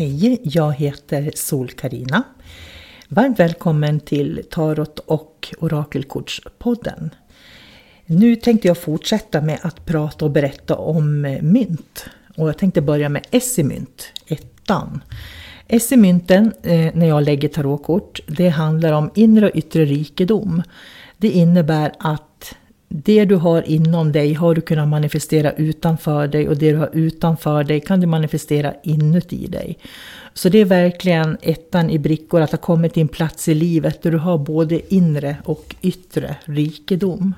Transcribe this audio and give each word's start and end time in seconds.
Hej, 0.00 0.40
jag 0.42 0.72
heter 0.72 1.30
sol 1.34 1.68
karina 1.68 2.22
Varmt 3.08 3.40
välkommen 3.40 4.00
till 4.00 4.42
Tarot 4.50 4.98
och 4.98 5.54
Orakelkortspodden. 5.58 7.10
Nu 8.06 8.36
tänkte 8.36 8.68
jag 8.68 8.78
fortsätta 8.78 9.40
med 9.40 9.58
att 9.62 9.86
prata 9.86 10.24
och 10.24 10.30
berätta 10.30 10.76
om 10.76 11.20
mynt. 11.40 12.06
Och 12.36 12.48
jag 12.48 12.58
tänkte 12.58 12.80
börja 12.80 13.08
med 13.08 13.26
Essimynt, 13.30 14.12
ettan. 14.26 15.00
Essimynten, 15.68 16.52
eh, 16.62 16.94
när 16.94 17.08
jag 17.08 17.22
lägger 17.22 17.48
tarotkort, 17.48 18.20
det 18.26 18.48
handlar 18.48 18.92
om 18.92 19.10
inre 19.14 19.48
och 19.48 19.56
yttre 19.56 19.84
rikedom. 19.84 20.62
Det 21.16 21.30
innebär 21.30 21.92
att 21.98 22.29
det 22.92 23.24
du 23.24 23.34
har 23.34 23.62
inom 23.62 24.12
dig 24.12 24.34
har 24.34 24.54
du 24.54 24.60
kunnat 24.60 24.88
manifestera 24.88 25.52
utanför 25.52 26.28
dig 26.28 26.48
och 26.48 26.56
det 26.56 26.72
du 26.72 26.78
har 26.78 26.90
utanför 26.92 27.64
dig 27.64 27.80
kan 27.80 28.00
du 28.00 28.06
manifestera 28.06 28.74
inuti 28.82 29.46
dig. 29.46 29.78
Så 30.34 30.48
det 30.48 30.58
är 30.58 30.64
verkligen 30.64 31.38
ettan 31.42 31.90
i 31.90 31.98
brickor 31.98 32.40
att 32.40 32.50
ha 32.50 32.58
kommit 32.58 32.94
till 32.94 33.00
en 33.00 33.08
plats 33.08 33.48
i 33.48 33.54
livet 33.54 34.02
där 34.02 34.10
du 34.10 34.18
har 34.18 34.38
både 34.38 34.94
inre 34.94 35.36
och 35.44 35.74
yttre 35.82 36.36
rikedom. 36.44 37.34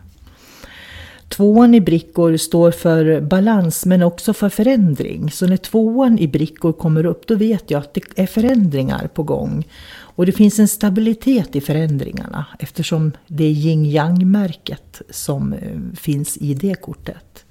Tvåan 1.33 1.75
i 1.75 1.81
brickor 1.81 2.37
står 2.37 2.71
för 2.71 3.21
balans 3.21 3.87
men 3.87 4.03
också 4.03 4.33
för 4.33 4.49
förändring. 4.49 5.31
Så 5.31 5.47
när 5.47 5.57
tvåan 5.57 6.19
i 6.19 6.29
brickor 6.29 6.73
kommer 6.73 7.07
upp 7.07 7.27
då 7.27 7.35
vet 7.35 7.71
jag 7.71 7.79
att 7.79 7.95
det 7.95 8.03
är 8.17 8.27
förändringar 8.27 9.09
på 9.15 9.23
gång. 9.23 9.69
Och 9.93 10.27
det 10.27 10.33
finns 10.33 10.59
en 10.59 10.69
stabilitet 10.69 11.57
i 11.57 11.61
förändringarna 11.61 12.47
eftersom 12.59 13.13
det 13.27 13.45
är 13.45 13.51
yin 13.51 13.85
yang 13.85 14.31
märket 14.31 15.03
som 15.11 15.53
eh, 15.53 15.79
finns 15.97 16.37
i 16.37 16.55
det 16.55 16.75
kortet. 16.75 17.45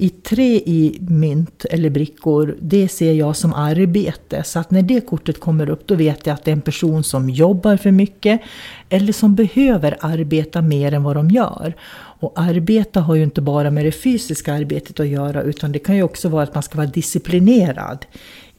I 0.00 0.08
tre 0.08 0.56
i 0.56 0.98
mynt 1.00 1.64
eller 1.70 1.90
brickor, 1.90 2.56
det 2.60 2.88
ser 2.88 3.12
jag 3.12 3.36
som 3.36 3.54
arbete. 3.54 4.42
Så 4.44 4.58
att 4.58 4.70
när 4.70 4.82
det 4.82 5.00
kortet 5.00 5.40
kommer 5.40 5.70
upp 5.70 5.86
då 5.86 5.94
vet 5.94 6.26
jag 6.26 6.34
att 6.34 6.44
det 6.44 6.50
är 6.50 6.52
en 6.52 6.60
person 6.60 7.04
som 7.04 7.30
jobbar 7.30 7.76
för 7.76 7.90
mycket 7.90 8.40
eller 8.88 9.12
som 9.12 9.34
behöver 9.34 9.96
arbeta 10.00 10.62
mer 10.62 10.94
än 10.94 11.02
vad 11.02 11.16
de 11.16 11.30
gör. 11.30 11.74
Och 12.20 12.32
arbeta 12.36 13.00
har 13.00 13.14
ju 13.14 13.22
inte 13.22 13.40
bara 13.40 13.70
med 13.70 13.84
det 13.84 13.92
fysiska 13.92 14.54
arbetet 14.54 15.00
att 15.00 15.08
göra 15.08 15.42
utan 15.42 15.72
det 15.72 15.78
kan 15.78 15.96
ju 15.96 16.02
också 16.02 16.28
vara 16.28 16.42
att 16.42 16.54
man 16.54 16.62
ska 16.62 16.76
vara 16.76 16.86
disciplinerad 16.86 18.06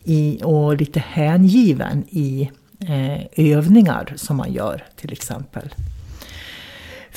i, 0.03 0.39
och 0.43 0.77
lite 0.77 0.99
hängiven 0.99 2.03
i 2.09 2.49
eh, 2.79 3.51
övningar 3.51 4.13
som 4.15 4.37
man 4.37 4.53
gör 4.53 4.83
till 4.95 5.11
exempel. 5.11 5.69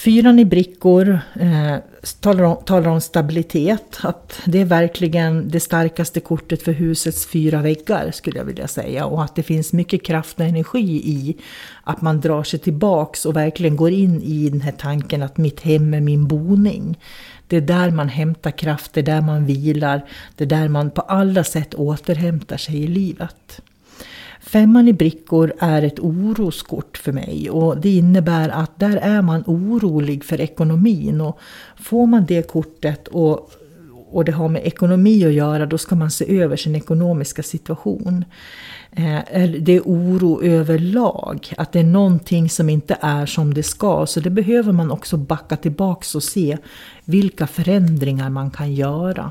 Fyran 0.05 0.39
i 0.39 0.45
brickor 0.45 1.21
eh, 1.41 1.77
talar, 2.21 2.45
om, 2.45 2.57
talar 2.65 2.91
om 2.91 3.01
stabilitet. 3.01 3.99
Att 4.03 4.41
det 4.45 4.61
är 4.61 4.65
verkligen 4.65 5.49
det 5.49 5.61
starkaste 5.61 6.21
kortet 6.21 6.63
för 6.63 6.73
husets 6.73 7.27
fyra 7.27 7.63
väggar 7.63 8.11
skulle 8.11 8.39
jag 8.39 8.45
vilja 8.45 8.69
säga. 8.69 9.07
Och 9.07 9.25
att 9.25 9.35
det 9.35 9.43
finns 9.43 9.73
mycket 9.73 10.03
kraft 10.03 10.41
och 10.41 10.47
energi 10.47 11.03
i 11.05 11.37
att 11.85 12.03
man 12.03 12.21
drar 12.21 12.43
sig 12.43 12.59
tillbaks 12.59 13.27
och 13.27 13.37
verkligen 13.37 13.77
går 13.77 13.91
in 13.91 14.23
i 14.23 14.51
den 14.51 14.61
här 14.61 14.73
tanken 14.73 15.23
att 15.23 15.37
mitt 15.37 15.61
hem 15.61 15.95
är 15.95 16.01
min 16.01 16.29
boning. 16.29 16.99
Det 17.47 17.57
är 17.57 17.61
där 17.61 17.91
man 17.91 18.09
hämtar 18.09 18.51
kraft, 18.51 18.93
det 18.93 19.01
är 19.01 19.05
där 19.05 19.21
man 19.21 19.47
vilar, 19.47 20.05
det 20.37 20.45
är 20.45 20.49
där 20.49 20.69
man 20.69 20.91
på 20.91 21.01
alla 21.01 21.45
sätt 21.45 21.75
återhämtar 21.75 22.57
sig 22.57 22.83
i 22.83 22.87
livet. 22.87 23.61
Femman 24.47 24.89
i 24.89 24.93
brickor 24.93 25.53
är 25.59 25.83
ett 25.83 26.01
oroskort 26.01 26.99
för 26.99 27.13
mig 27.13 27.51
och 27.51 27.81
det 27.81 27.97
innebär 27.97 28.49
att 28.49 28.79
där 28.79 28.97
är 28.97 29.23
man 29.23 29.45
orolig 29.47 30.25
för 30.25 30.41
ekonomin 30.41 31.21
och 31.21 31.39
får 31.77 32.07
man 32.07 32.25
det 32.25 32.51
kortet 32.51 33.09
och, 33.09 33.51
och 34.11 34.25
det 34.25 34.33
har 34.33 34.49
med 34.49 34.67
ekonomi 34.67 35.27
att 35.27 35.33
göra 35.33 35.67
då 35.67 35.79
ska 35.79 35.95
man 35.95 36.11
se 36.11 36.41
över 36.41 36.57
sin 36.57 36.75
ekonomiska 36.75 37.43
situation. 37.43 38.25
Eh, 38.93 39.51
det 39.61 39.73
är 39.73 39.81
oro 39.81 40.43
överlag, 40.43 41.53
att 41.57 41.73
det 41.73 41.79
är 41.79 41.85
någonting 41.85 42.51
som 42.51 42.71
inte 42.71 42.97
är 43.01 43.27
som 43.27 43.55
det 43.55 43.63
ska. 43.63 44.07
Så 44.07 44.21
det 44.21 44.31
behöver 44.31 44.73
man 44.73 44.91
också 44.91 45.17
backa 45.17 45.57
tillbaks 45.57 46.15
och 46.15 46.23
se 46.23 46.59
vilka 47.05 47.47
förändringar 47.47 48.31
man 48.31 48.51
kan 48.51 48.75
göra. 48.75 49.31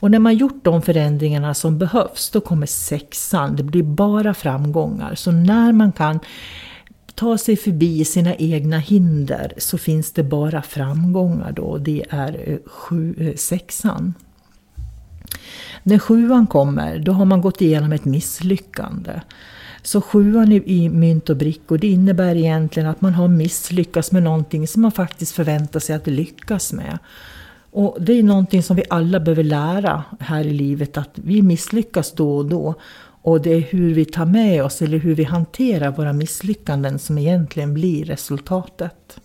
Och 0.00 0.10
när 0.10 0.18
man 0.18 0.36
gjort 0.36 0.64
de 0.64 0.82
förändringarna 0.82 1.54
som 1.54 1.78
behövs, 1.78 2.30
då 2.30 2.40
kommer 2.40 2.66
sexan. 2.66 3.56
Det 3.56 3.62
blir 3.62 3.82
bara 3.82 4.34
framgångar. 4.34 5.14
Så 5.14 5.30
när 5.32 5.72
man 5.72 5.92
kan 5.92 6.20
ta 7.14 7.38
sig 7.38 7.56
förbi 7.56 8.04
sina 8.04 8.34
egna 8.34 8.78
hinder 8.78 9.52
så 9.56 9.78
finns 9.78 10.12
det 10.12 10.22
bara 10.22 10.62
framgångar 10.62 11.52
då. 11.52 11.78
Det 11.78 12.04
är 12.10 12.50
eh, 12.50 12.58
sju, 12.66 13.14
eh, 13.18 13.34
sexan. 13.36 14.14
När 15.82 15.98
sjuan 15.98 16.46
kommer, 16.46 16.98
då 16.98 17.12
har 17.12 17.24
man 17.24 17.40
gått 17.40 17.60
igenom 17.60 17.92
ett 17.92 18.04
misslyckande. 18.04 19.20
Så 19.82 20.00
sjuan 20.00 20.52
i 20.52 20.88
mynt 20.88 21.30
och 21.30 21.36
brickor, 21.36 21.78
det 21.78 21.86
innebär 21.86 22.36
egentligen 22.36 22.88
att 22.88 23.00
man 23.00 23.14
har 23.14 23.28
misslyckats 23.28 24.12
med 24.12 24.22
någonting 24.22 24.68
som 24.68 24.82
man 24.82 24.92
faktiskt 24.92 25.32
förväntar 25.32 25.80
sig 25.80 25.96
att 25.96 26.06
lyckas 26.06 26.72
med. 26.72 26.98
Och 27.70 27.96
det 28.00 28.12
är 28.12 28.22
någonting 28.22 28.62
som 28.62 28.76
vi 28.76 28.84
alla 28.90 29.20
behöver 29.20 29.44
lära 29.44 30.04
här 30.20 30.46
i 30.46 30.52
livet, 30.52 30.96
att 30.96 31.10
vi 31.14 31.42
misslyckas 31.42 32.12
då 32.12 32.36
och 32.36 32.46
då. 32.46 32.74
Och 33.22 33.40
det 33.40 33.50
är 33.50 33.60
hur 33.60 33.94
vi 33.94 34.04
tar 34.04 34.26
med 34.26 34.64
oss 34.64 34.82
eller 34.82 34.98
hur 34.98 35.14
vi 35.14 35.24
hanterar 35.24 35.90
våra 35.90 36.12
misslyckanden 36.12 36.98
som 36.98 37.18
egentligen 37.18 37.74
blir 37.74 38.04
resultatet. 38.04 39.20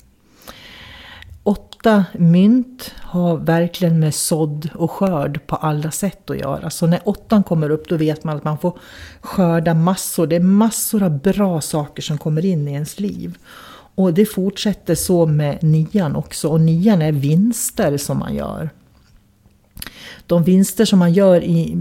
Åtta 1.44 2.06
mynt 2.13 2.92
har 3.01 3.38
verkligen 3.38 4.00
med 4.00 4.16
sådd 4.16 4.69
och 4.75 4.92
skörd 4.92 5.48
på 5.48 5.56
alla 5.56 5.92
sätt 5.92 6.30
att 6.30 6.38
göra. 6.38 6.69
Så 6.69 6.88
när 6.88 7.00
åttan 7.04 7.44
kommer 7.44 7.69
upp 7.69 7.89
då 7.89 7.98
vet 7.98 8.24
man 8.24 8.38
att 8.38 8.44
man 8.44 8.57
får 8.57 8.80
skörda 9.22 9.74
massor. 9.74 10.28
Det 10.28 10.36
är 10.36 10.39
massor 10.39 11.04
av 11.04 11.19
bra 11.19 11.62
saker 11.62 12.01
som 12.01 12.18
kommer 12.18 12.46
in 12.46 12.68
i 12.68 12.74
ens 12.74 13.00
liv. 13.00 13.38
Och 13.95 14.13
det 14.13 14.25
fortsätter 14.25 14.95
så 14.95 15.25
med 15.25 15.63
nian 15.63 16.16
också. 16.16 16.48
Och 16.48 16.62
nian 16.62 17.01
är 17.01 17.12
vinster 17.12 17.98
som 17.98 18.19
man 18.19 18.36
gör. 18.36 18.69
De 20.28 20.44
vinster 20.44 20.86
som 20.86 21.00
man 21.00 21.13
gör 21.13 21.44
i 21.44 21.75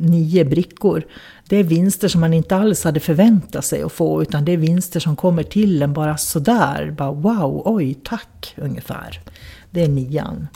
nio 0.00 0.44
brickor, 0.44 1.02
det 1.48 1.56
är 1.56 1.64
vinster 1.64 2.08
som 2.08 2.20
man 2.20 2.34
inte 2.34 2.56
alls 2.56 2.84
hade 2.84 3.00
förväntat 3.00 3.64
sig 3.64 3.82
att 3.82 3.92
få. 3.92 4.22
Utan 4.22 4.44
det 4.44 4.52
är 4.52 4.56
vinster 4.56 5.00
som 5.00 5.16
kommer 5.16 5.42
till 5.42 5.82
en 5.82 5.92
bara 5.92 6.16
sådär. 6.16 6.94
Bara 6.98 7.12
wow, 7.12 7.62
oj, 7.64 7.98
tack 8.04 8.54
ungefär. 8.56 9.20
Det 9.70 9.84
är 9.84 9.88
nian. 9.88 10.46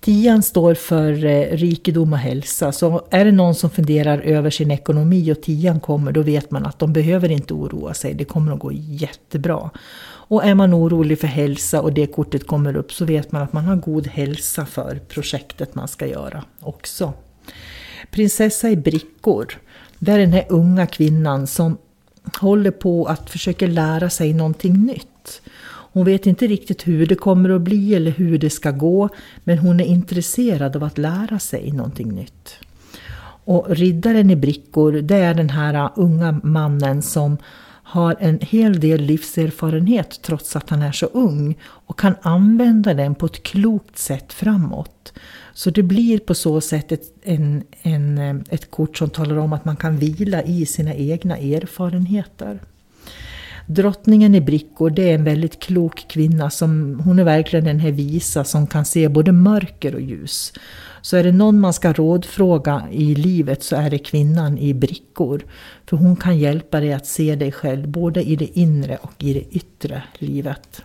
Tian 0.00 0.42
står 0.42 0.74
för 0.74 1.24
eh, 1.24 1.56
rikedom 1.56 2.12
och 2.12 2.18
hälsa, 2.18 2.72
så 2.72 3.06
är 3.10 3.24
det 3.24 3.32
någon 3.32 3.54
som 3.54 3.70
funderar 3.70 4.18
över 4.18 4.50
sin 4.50 4.70
ekonomi 4.70 5.32
och 5.32 5.42
tian 5.42 5.80
kommer, 5.80 6.12
då 6.12 6.22
vet 6.22 6.50
man 6.50 6.66
att 6.66 6.78
de 6.78 6.92
behöver 6.92 7.30
inte 7.30 7.54
oroa 7.54 7.94
sig, 7.94 8.14
det 8.14 8.24
kommer 8.24 8.52
att 8.52 8.58
gå 8.58 8.72
jättebra. 8.72 9.70
Och 10.30 10.44
är 10.44 10.54
man 10.54 10.74
orolig 10.74 11.20
för 11.20 11.26
hälsa 11.26 11.80
och 11.80 11.92
det 11.92 12.06
kortet 12.06 12.46
kommer 12.46 12.76
upp 12.76 12.92
så 12.92 13.04
vet 13.04 13.32
man 13.32 13.42
att 13.42 13.52
man 13.52 13.64
har 13.64 13.76
god 13.76 14.06
hälsa 14.06 14.66
för 14.66 15.00
projektet 15.08 15.74
man 15.74 15.88
ska 15.88 16.06
göra 16.06 16.44
också. 16.60 17.12
Prinsessa 18.10 18.70
i 18.70 18.76
brickor, 18.76 19.58
det 19.98 20.12
är 20.12 20.18
den 20.18 20.32
här 20.32 20.46
unga 20.48 20.86
kvinnan 20.86 21.46
som 21.46 21.78
håller 22.40 22.70
på 22.70 23.04
att 23.04 23.30
försöka 23.30 23.66
lära 23.66 24.10
sig 24.10 24.32
någonting 24.32 24.86
nytt. 24.86 25.42
Hon 25.92 26.04
vet 26.04 26.26
inte 26.26 26.46
riktigt 26.46 26.88
hur 26.88 27.06
det 27.06 27.14
kommer 27.14 27.50
att 27.50 27.62
bli 27.62 27.94
eller 27.94 28.10
hur 28.10 28.38
det 28.38 28.50
ska 28.50 28.70
gå, 28.70 29.08
men 29.44 29.58
hon 29.58 29.80
är 29.80 29.84
intresserad 29.84 30.76
av 30.76 30.84
att 30.84 30.98
lära 30.98 31.38
sig 31.38 31.72
någonting 31.72 32.08
nytt. 32.14 32.56
Och 33.44 33.66
riddaren 33.70 34.30
i 34.30 34.36
brickor, 34.36 34.92
det 34.92 35.16
är 35.16 35.34
den 35.34 35.50
här 35.50 35.90
unga 35.96 36.40
mannen 36.42 37.02
som 37.02 37.36
har 37.90 38.16
en 38.20 38.38
hel 38.40 38.80
del 38.80 39.00
livserfarenhet 39.00 40.22
trots 40.22 40.56
att 40.56 40.70
han 40.70 40.82
är 40.82 40.92
så 40.92 41.06
ung 41.06 41.58
och 41.62 41.98
kan 41.98 42.14
använda 42.22 42.94
den 42.94 43.14
på 43.14 43.26
ett 43.26 43.42
klokt 43.42 43.98
sätt 43.98 44.32
framåt. 44.32 45.12
Så 45.54 45.70
det 45.70 45.82
blir 45.82 46.18
på 46.18 46.34
så 46.34 46.60
sätt 46.60 46.92
ett, 46.92 47.12
en, 47.22 47.62
en, 47.82 48.44
ett 48.50 48.70
kort 48.70 48.98
som 48.98 49.10
talar 49.10 49.36
om 49.36 49.52
att 49.52 49.64
man 49.64 49.76
kan 49.76 49.96
vila 49.96 50.42
i 50.42 50.66
sina 50.66 50.94
egna 50.94 51.36
erfarenheter. 51.36 52.60
Drottningen 53.72 54.34
i 54.34 54.40
brickor, 54.40 54.90
det 54.90 55.10
är 55.10 55.14
en 55.14 55.24
väldigt 55.24 55.60
klok 55.60 56.06
kvinna 56.08 56.50
som, 56.50 57.00
hon 57.04 57.18
är 57.18 57.24
verkligen 57.24 57.64
den 57.64 57.80
här 57.80 57.90
visa 57.90 58.44
som 58.44 58.66
kan 58.66 58.84
se 58.84 59.08
både 59.08 59.32
mörker 59.32 59.94
och 59.94 60.00
ljus. 60.00 60.52
Så 61.02 61.16
är 61.16 61.24
det 61.24 61.32
någon 61.32 61.60
man 61.60 61.72
ska 61.72 61.92
rådfråga 61.92 62.82
i 62.92 63.14
livet 63.14 63.62
så 63.62 63.76
är 63.76 63.90
det 63.90 63.98
kvinnan 63.98 64.58
i 64.58 64.74
brickor. 64.74 65.42
För 65.86 65.96
hon 65.96 66.16
kan 66.16 66.38
hjälpa 66.38 66.80
dig 66.80 66.92
att 66.92 67.06
se 67.06 67.34
dig 67.34 67.52
själv 67.52 67.88
både 67.88 68.22
i 68.22 68.36
det 68.36 68.58
inre 68.58 68.98
och 69.02 69.14
i 69.18 69.34
det 69.34 69.56
yttre 69.56 70.02
livet. 70.18 70.82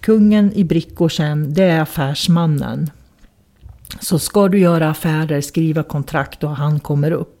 Kungen 0.00 0.52
i 0.52 0.64
brickor 0.64 1.08
sen, 1.08 1.54
det 1.54 1.64
är 1.64 1.80
affärsmannen. 1.80 2.90
Så 4.00 4.18
ska 4.18 4.48
du 4.48 4.58
göra 4.58 4.90
affärer, 4.90 5.40
skriva 5.40 5.82
kontrakt 5.82 6.44
och 6.44 6.56
han 6.56 6.80
kommer 6.80 7.10
upp. 7.10 7.35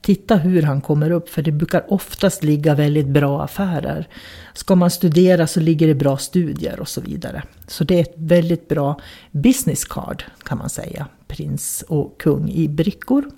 Titta 0.00 0.36
hur 0.36 0.62
han 0.62 0.80
kommer 0.80 1.10
upp, 1.10 1.28
för 1.28 1.42
det 1.42 1.52
brukar 1.52 1.92
oftast 1.92 2.44
ligga 2.44 2.74
väldigt 2.74 3.06
bra 3.06 3.42
affärer. 3.42 4.08
Ska 4.54 4.74
man 4.74 4.90
studera 4.90 5.46
så 5.46 5.60
ligger 5.60 5.86
det 5.86 5.94
bra 5.94 6.16
studier 6.16 6.80
och 6.80 6.88
så 6.88 7.00
vidare. 7.00 7.42
Så 7.66 7.84
det 7.84 7.94
är 7.94 8.00
ett 8.00 8.14
väldigt 8.16 8.68
bra 8.68 9.00
business 9.30 9.84
card 9.84 10.24
kan 10.42 10.58
man 10.58 10.70
säga. 10.70 11.06
Prins 11.26 11.84
och 11.88 12.20
kung 12.20 12.50
i 12.50 12.68
brickor. 12.68 13.30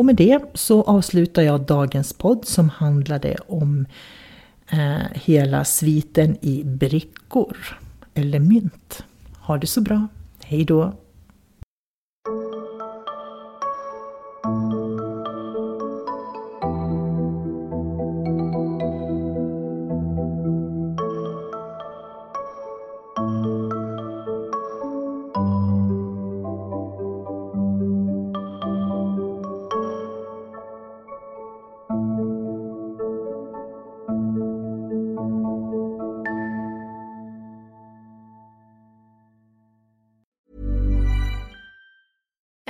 Och 0.00 0.04
med 0.04 0.16
det 0.16 0.40
så 0.54 0.82
avslutar 0.82 1.42
jag 1.42 1.60
dagens 1.60 2.12
podd 2.12 2.44
som 2.44 2.68
handlade 2.68 3.36
om 3.46 3.86
eh, 4.70 5.06
hela 5.12 5.64
sviten 5.64 6.36
i 6.40 6.64
brickor, 6.64 7.56
eller 8.14 8.38
mynt. 8.38 9.04
Ha 9.40 9.58
det 9.58 9.66
så 9.66 9.80
bra, 9.80 10.08
hej 10.44 10.64
då! 10.64 10.94